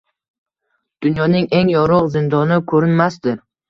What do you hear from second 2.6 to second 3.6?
ko’rinmasdi.